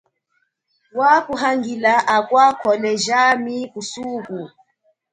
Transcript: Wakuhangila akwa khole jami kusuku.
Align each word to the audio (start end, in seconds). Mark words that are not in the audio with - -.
Wakuhangila 0.99 1.93
akwa 2.15 2.45
khole 2.59 2.91
jami 3.05 3.57
kusuku. 3.73 4.39